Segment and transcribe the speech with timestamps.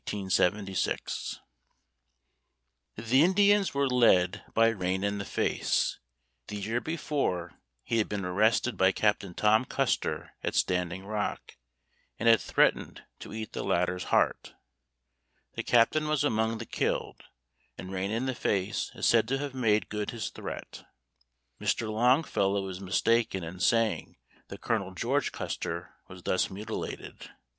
[0.07, 0.89] The
[3.23, 5.99] Indians were led by Rain in the Face.
[6.47, 11.55] The year before, he had been arrested by Captain Tom Custer at Standing Rock,
[12.17, 14.55] and had threatened to eat the latter's heart.
[15.53, 17.25] The Captain was among the killed,
[17.77, 20.83] and Rain in the Face is said to have made good his threat.
[21.61, 21.91] Mr.
[21.91, 27.29] Longfellow is mistaken in saying that Colonel George Custer was thus mutilated.